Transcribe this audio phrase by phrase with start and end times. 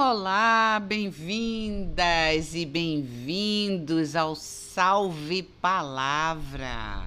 [0.00, 7.04] Olá, bem-vindas e bem-vindos ao Salve Palavra.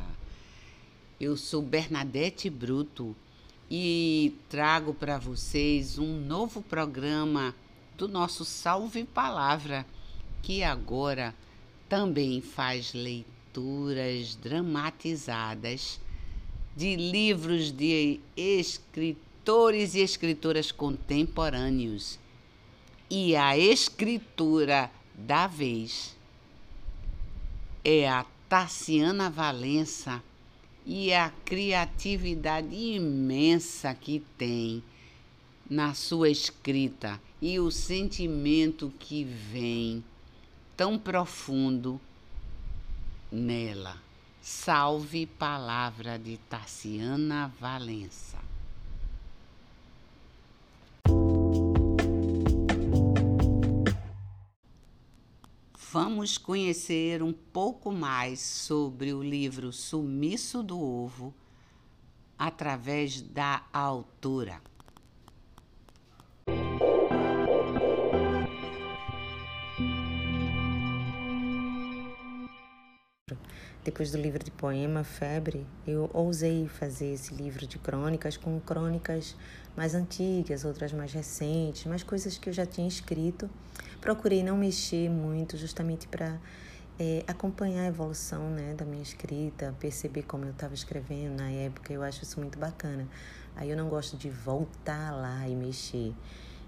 [1.17, 3.15] Eu sou Bernadette Bruto
[3.69, 7.55] e trago para vocês um novo programa
[7.97, 9.85] do nosso Salve Palavra,
[10.41, 11.33] que agora
[11.87, 15.97] também faz leituras dramatizadas
[16.75, 22.19] de livros de escritores e escritoras contemporâneos
[23.13, 26.15] e a escritura da vez
[27.83, 30.23] é a Tassiana Valença
[30.85, 34.81] e a criatividade imensa que tem
[35.69, 40.01] na sua escrita e o sentimento que vem
[40.77, 41.99] tão profundo
[43.29, 43.97] nela.
[44.41, 48.50] Salve palavra de Tassiana Valença.
[55.91, 61.33] Vamos conhecer um pouco mais sobre o livro Sumiço do Ovo
[62.39, 64.61] através da autora.
[73.83, 79.35] Depois do livro de poema Febre, eu ousei fazer esse livro de crônicas com crônicas
[79.75, 83.49] mais antigas, outras mais recentes, mais coisas que eu já tinha escrito.
[84.01, 86.37] Procurei não mexer muito, justamente para
[86.99, 91.93] é, acompanhar a evolução né, da minha escrita, perceber como eu estava escrevendo na época.
[91.93, 93.07] Eu acho isso muito bacana.
[93.55, 96.13] Aí eu não gosto de voltar lá e mexer.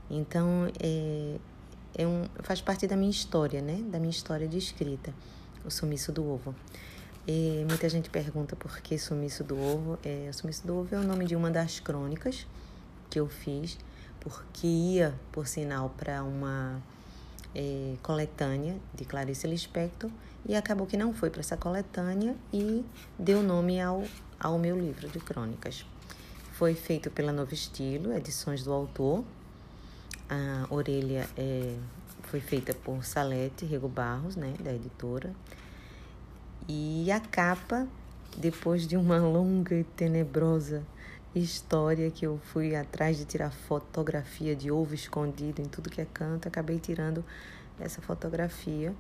[0.10, 1.38] Então, é,
[1.96, 3.82] é um, faz parte da minha história, né?
[3.90, 5.14] Da minha história de escrita,
[5.66, 6.56] o sumiço do ovo.
[7.26, 9.98] E muita gente pergunta por que Sumiço do Ovo.
[10.04, 12.46] É, Sumiço do Ovo é o nome de uma das crônicas
[13.10, 13.78] que eu fiz,
[14.20, 16.82] porque ia, por sinal, para uma
[17.56, 20.10] é, coletânea de Clarice Lispector
[20.46, 22.84] e acabou que não foi para essa coletânea e
[23.18, 24.04] deu nome ao,
[24.40, 25.86] ao meu livro de crônicas.
[26.54, 29.24] Foi feito pela Novo Estilo, edições do autor.
[30.30, 31.76] A orelha é,
[32.24, 35.34] foi feita por Salete Rego Barros, né, da editora.
[36.68, 37.88] E a capa,
[38.38, 40.84] depois de uma longa e tenebrosa
[41.36, 46.06] história que eu fui atrás de tirar fotografia de ovo escondido em tudo que é
[46.06, 47.26] canto, acabei tirando
[47.80, 48.94] essa fotografia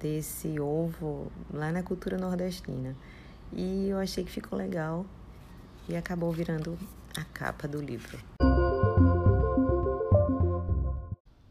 [0.00, 2.96] desse ovo lá na cultura nordestina.
[3.52, 5.06] E eu achei que ficou legal
[5.88, 6.78] e acabou virando
[7.16, 8.18] a capa do livro.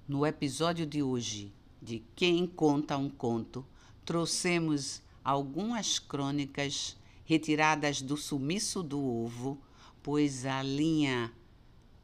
[0.07, 3.66] No episódio de hoje de Quem Conta um Conto,
[4.03, 9.57] trouxemos algumas crônicas retiradas do sumiço do ovo,
[10.03, 11.31] pois a linha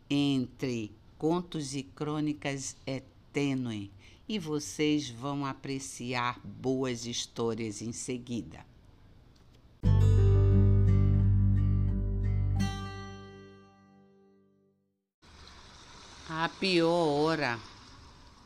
[0.10, 3.92] entre contos e crônicas é tênue
[4.28, 8.66] e vocês vão apreciar boas histórias em seguida.
[16.28, 17.60] A pior hora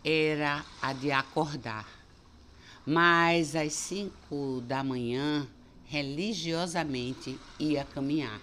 [0.03, 1.99] era a de acordar
[2.91, 5.47] mas às cinco da manhã,
[5.85, 8.41] religiosamente, ia caminhar.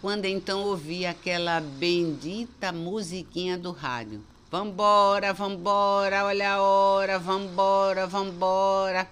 [0.00, 4.22] Quando então ouvi aquela bendita musiquinha do rádio.
[4.50, 9.08] Vambora, vambora, olha a hora, vambora, vambora.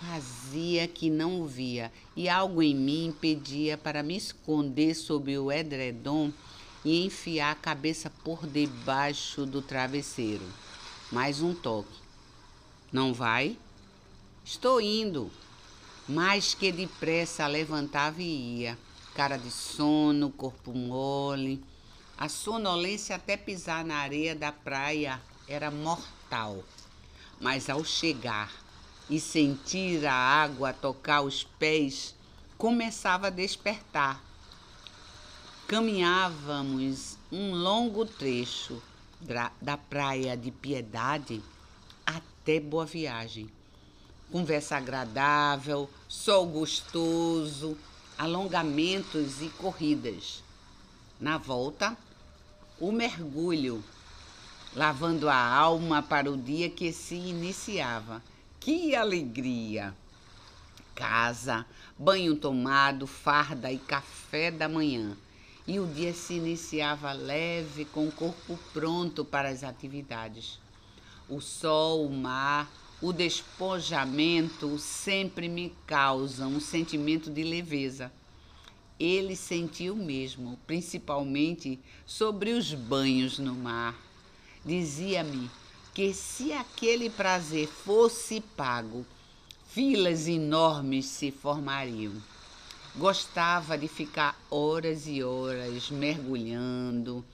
[0.00, 6.32] Fazia que não ouvia e algo em mim pedia para me esconder sob o edredom
[6.84, 10.44] e enfiar a cabeça por debaixo do travesseiro.
[11.12, 11.98] Mais um toque.
[12.90, 13.56] Não vai?
[14.44, 15.30] Estou indo.
[16.08, 18.78] Mais que depressa levantava e ia.
[19.16, 21.64] Cara de sono, corpo mole.
[22.18, 25.18] A sonolência até pisar na areia da praia
[25.48, 26.62] era mortal.
[27.40, 28.52] Mas ao chegar
[29.08, 32.14] e sentir a água tocar os pés,
[32.58, 34.22] começava a despertar.
[35.66, 38.82] Caminhávamos um longo trecho
[39.62, 41.42] da praia de Piedade
[42.04, 43.50] até Boa Viagem.
[44.30, 47.78] Conversa agradável, sol gostoso,
[48.18, 50.42] alongamentos e corridas.
[51.20, 51.96] Na volta,
[52.80, 53.82] o mergulho,
[54.74, 58.22] lavando a alma para o dia que se iniciava.
[58.60, 59.94] Que alegria!
[60.94, 61.66] Casa,
[61.98, 65.16] banho tomado, farda e café da manhã.
[65.66, 70.58] E o dia se iniciava leve, com o corpo pronto para as atividades.
[71.28, 78.10] O sol, o mar, o despojamento sempre me causam um sentimento de leveza.
[78.98, 83.94] Ele sentiu mesmo, principalmente sobre os banhos no mar.
[84.64, 85.50] dizia-me
[85.94, 89.06] que se aquele prazer fosse pago,
[89.68, 92.14] filas enormes se formariam.
[92.96, 97.24] Gostava de ficar horas e horas mergulhando,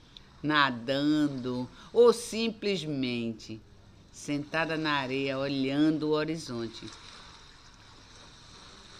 [0.41, 3.61] nadando ou simplesmente
[4.13, 6.85] sentada na areia olhando o horizonte.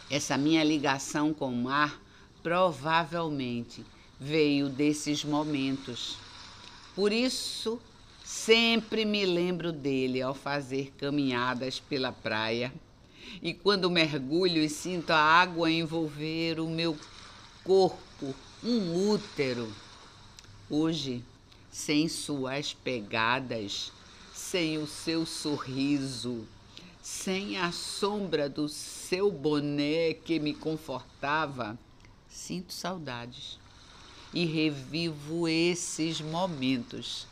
[0.10, 2.02] Essa minha ligação com o mar
[2.42, 3.86] provavelmente
[4.20, 6.18] veio desses momentos.
[6.96, 7.80] Por isso,
[8.24, 12.74] sempre me lembro dele ao fazer caminhadas pela praia.
[13.42, 16.98] E quando mergulho e sinto a água envolver o meu
[17.64, 19.72] corpo, um útero.
[20.70, 21.24] Hoje,
[21.72, 23.92] sem suas pegadas,
[24.54, 26.48] sem o seu sorriso,
[27.02, 31.76] sem a sombra do seu boné que me confortava,
[32.30, 33.58] sinto saudades
[34.32, 37.26] e revivo esses momentos.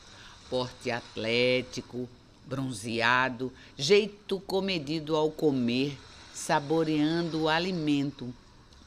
[0.49, 2.09] Porte atlético,
[2.47, 5.95] bronzeado, jeito comedido ao comer,
[6.33, 8.33] saboreando o alimento.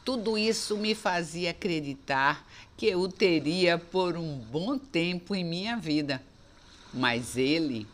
[0.05, 2.45] Tudo isso me fazia acreditar
[2.77, 6.21] que eu o teria por um bom tempo em minha vida.
[6.93, 7.87] Mas ele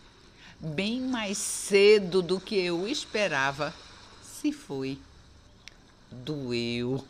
[0.61, 3.75] bem mais cedo do que eu esperava,
[4.23, 4.99] se foi.
[6.11, 7.05] Doeu.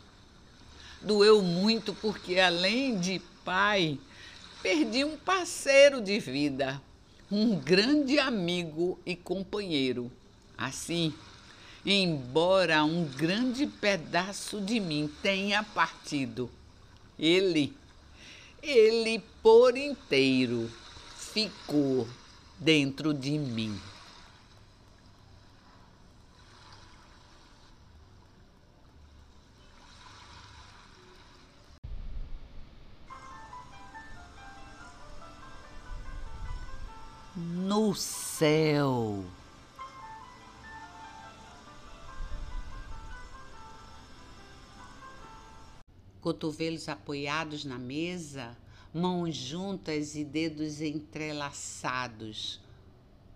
[1.01, 3.99] Doeu muito porque, além de pai,
[4.61, 6.81] perdi um parceiro de vida,
[7.29, 10.11] um grande amigo e companheiro.
[10.57, 11.13] Assim,
[11.85, 16.49] embora um grande pedaço de mim tenha partido,
[17.17, 17.73] ele,
[18.61, 20.71] ele por inteiro
[21.17, 22.07] ficou
[22.61, 23.75] dentro de mim.
[37.35, 39.25] No céu.
[46.21, 48.55] Cotovelos apoiados na mesa,
[48.93, 52.59] mãos juntas e dedos entrelaçados.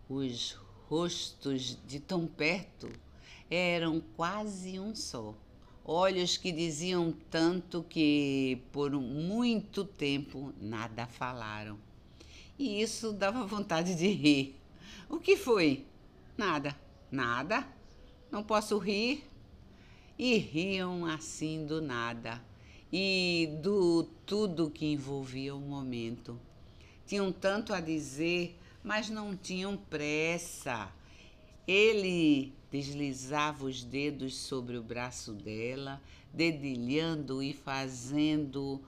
[0.10, 0.58] Os
[0.88, 2.92] rostos de tão perto
[3.50, 5.34] eram quase um só.
[5.84, 11.80] Olhos que diziam tanto que por muito tempo nada falaram.
[12.58, 14.60] E isso dava vontade de rir.
[15.10, 15.86] O que foi?
[16.38, 16.76] Nada.
[17.12, 17.68] Nada?
[18.32, 19.24] Não posso rir?
[20.18, 22.42] E riam assim do nada
[22.98, 26.40] e do tudo que envolvia o momento.
[27.06, 30.90] Tinham tanto a dizer, mas não tinham pressa.
[31.68, 36.02] Ele deslizava os dedos sobre o braço dela,
[36.34, 38.82] dedilhando e fazendo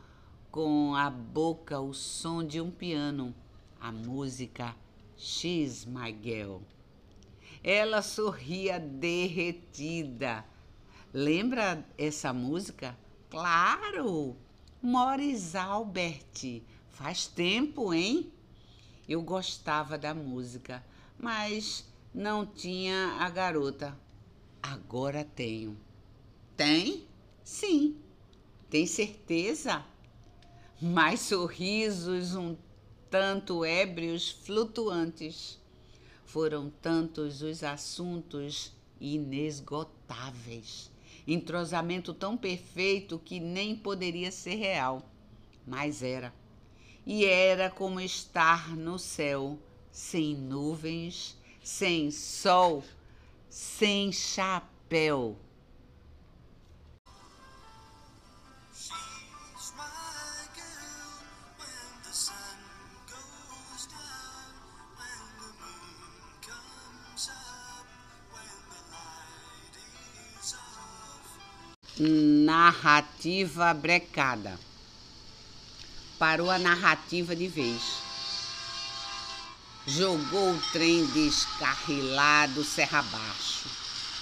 [0.49, 3.35] com a boca o som de um piano,
[3.77, 4.73] a música
[5.85, 6.59] My Girl.
[7.61, 10.45] Ela sorria derretida.
[11.13, 12.97] Lembra essa música?
[13.29, 14.37] Claro!
[14.81, 16.63] Morris Albert.
[16.87, 18.31] Faz tempo, hein?
[19.07, 20.81] Eu gostava da música,
[21.19, 23.97] mas não tinha a garota.
[24.63, 25.77] Agora tenho.
[26.55, 27.05] Tem?
[27.43, 27.97] Sim.
[28.69, 29.83] Tem certeza?
[30.81, 32.55] Mais sorrisos um
[33.09, 35.59] tanto ébrios flutuantes.
[36.25, 40.89] Foram tantos os assuntos inesgotáveis
[41.27, 45.11] entrosamento tão perfeito que nem poderia ser real,
[45.65, 46.33] mas era.
[47.05, 49.59] E era como estar no céu,
[49.91, 52.83] sem nuvens, sem sol,
[53.49, 55.37] sem chapéu.
[71.99, 74.59] Narrativa brecada.
[76.19, 77.81] Parou a narrativa de vez.
[79.87, 83.67] Jogou o trem descarrilado serra abaixo.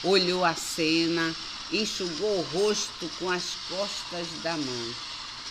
[0.05, 1.35] Olhou a cena,
[1.69, 4.95] enxugou o rosto com as costas da mão.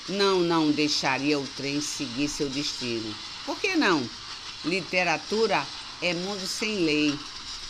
[0.08, 3.14] Não, não deixaria o trem seguir seu destino.
[3.44, 4.02] Por que não?
[4.64, 5.62] Literatura
[6.00, 7.18] é mundo sem lei.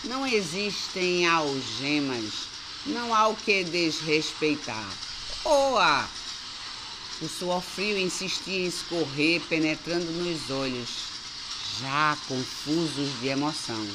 [0.05, 2.54] Não existem algemas
[2.87, 4.89] não há o que desrespeitar.
[5.45, 6.09] Oa!
[7.23, 10.89] O suor frio insistia em escorrer, penetrando nos olhos,
[11.81, 13.87] já confusos de emoção.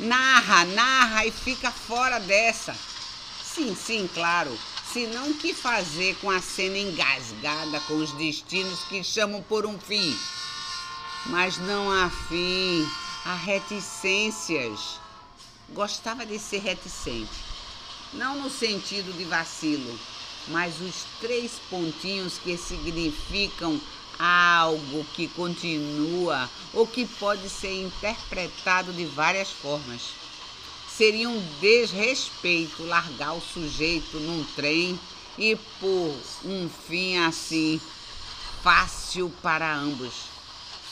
[0.00, 2.74] Narra, narra e fica fora dessa.
[3.42, 4.58] Sim, sim, claro.
[4.92, 9.66] Se não, o que fazer com a cena engasgada com os destinos que chamam por
[9.66, 10.16] um fim?
[11.26, 12.86] mas não afim
[13.24, 15.00] a reticências.
[15.70, 17.30] Gostava de ser reticente,
[18.14, 19.98] não no sentido de vacilo,
[20.48, 23.80] mas os três pontinhos que significam
[24.18, 30.02] algo que continua ou que pode ser interpretado de várias formas.
[30.96, 34.98] Seria um desrespeito largar o sujeito num trem
[35.36, 37.80] e por um fim assim
[38.62, 40.12] fácil para ambos.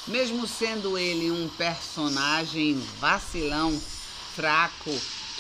[0.07, 3.81] Mesmo sendo ele um personagem vacilão,
[4.35, 4.91] fraco,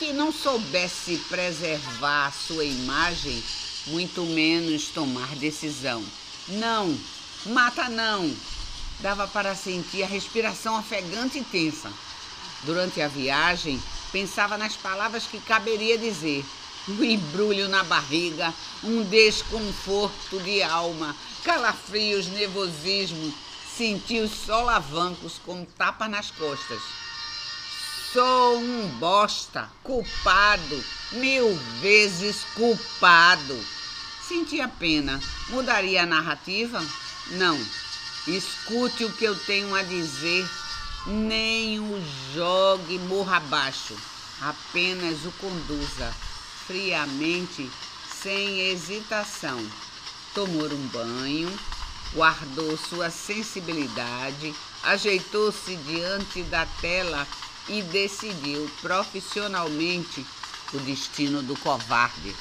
[0.02, 3.40] que não soubesse preservar sua imagem,
[3.86, 6.04] muito menos tomar decisão.
[6.48, 6.98] Não,
[7.46, 8.28] mata não.
[8.98, 11.88] Dava para sentir a respiração ofegante e tensa.
[12.64, 13.80] Durante a viagem,
[14.10, 16.44] pensava nas palavras que caberia dizer.
[16.88, 23.32] Um embrulho na barriga, um desconforto de alma, calafrios, nervosismo,
[23.76, 27.01] senti os solavancos como tapa nas costas.
[28.12, 33.58] Sou um bosta, culpado, mil vezes culpado.
[34.28, 35.18] Senti a pena.
[35.48, 36.84] Mudaria a narrativa?
[37.28, 37.58] Não.
[38.26, 40.46] Escute o que eu tenho a dizer,
[41.06, 42.04] nem o
[42.34, 43.96] jogue morra abaixo.
[44.42, 46.14] Apenas o conduza
[46.66, 47.70] friamente,
[48.22, 49.66] sem hesitação.
[50.34, 51.58] Tomou um banho,
[52.12, 57.26] guardou sua sensibilidade, ajeitou-se diante da tela
[57.68, 60.26] e decidiu profissionalmente
[60.74, 62.34] o destino do covarde.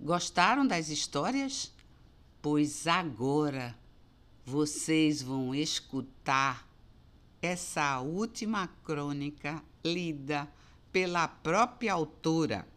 [0.00, 1.73] Gostaram das histórias?
[2.44, 3.74] Pois agora
[4.44, 6.68] vocês vão escutar
[7.40, 10.46] essa última crônica lida
[10.92, 12.68] pela própria autora.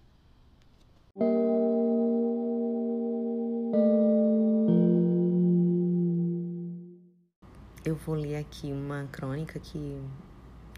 [7.84, 10.02] Eu vou ler aqui uma crônica que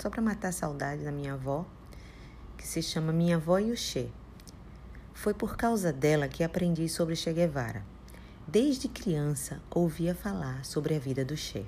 [0.01, 1.63] só para matar a saudade da minha avó,
[2.58, 3.75] que se chama Minha Avó e o.
[5.13, 7.99] Foi por causa dela que aprendi sobre Che Guevara.
[8.51, 11.63] Desde criança ouvia falar sobre a vida do Che.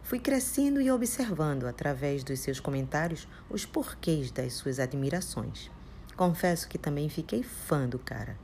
[0.00, 5.72] Fui crescendo e observando, através dos seus comentários, os porquês das suas admirações.
[6.16, 8.38] Confesso que também fiquei fã do cara.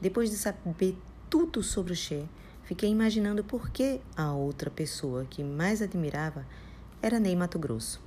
[0.00, 0.96] Depois de saber
[1.28, 2.24] tudo sobre o Che,
[2.62, 6.46] fiquei imaginando por que a outra pessoa que mais admirava
[7.02, 8.00] era Ney Mato Grosso.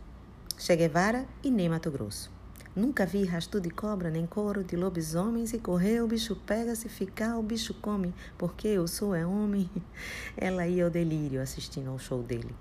[0.58, 2.32] Che Guevara e Ney Mato Grosso.
[2.74, 6.88] Nunca vi rastro de cobra, nem couro de lobisomens, e correr o bicho pega, se
[6.88, 9.70] ficar o bicho come, porque eu sou é homem.
[10.38, 12.56] Ela ia ao delírio assistindo ao show dele.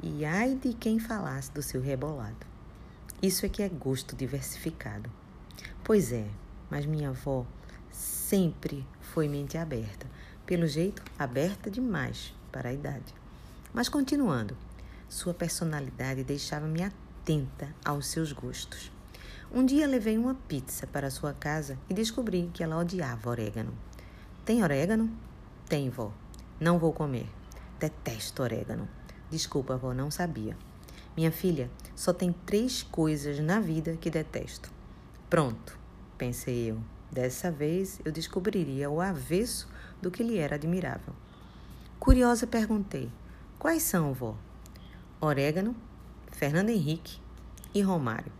[0.00, 2.46] E ai de quem falasse do seu rebolado.
[3.20, 5.10] Isso é que é gosto diversificado.
[5.82, 6.28] Pois é,
[6.70, 7.44] mas minha avó
[7.90, 10.06] sempre foi mente aberta.
[10.46, 13.12] Pelo jeito, aberta demais para a idade.
[13.74, 14.56] Mas continuando,
[15.08, 18.92] sua personalidade deixava-me atenta aos seus gostos.
[19.52, 23.76] Um dia levei uma pizza para sua casa e descobri que ela odiava orégano.
[24.44, 25.10] Tem orégano?
[25.68, 26.12] Tem, vó.
[26.60, 27.28] Não vou comer.
[27.80, 28.88] Detesto orégano.
[29.28, 30.56] Desculpa, vó, não sabia.
[31.16, 34.70] Minha filha, só tem três coisas na vida que detesto.
[35.28, 35.76] Pronto,
[36.16, 36.80] pensei eu.
[37.10, 39.68] Dessa vez eu descobriria o avesso
[40.00, 41.12] do que lhe era admirável.
[41.98, 43.10] Curiosa, perguntei:
[43.58, 44.36] Quais são, vó?
[45.20, 45.74] Orégano,
[46.30, 47.20] Fernando Henrique
[47.74, 48.39] e Romário.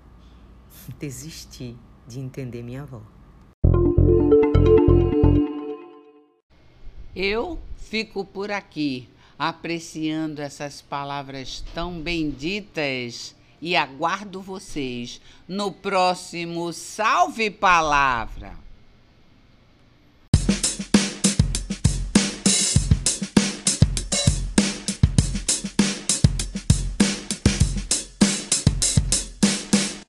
[0.99, 3.03] Desisti de entender minha avó.
[7.15, 9.09] Eu fico por aqui
[9.39, 18.70] apreciando essas palavras tão benditas e aguardo vocês no próximo Salve Palavra!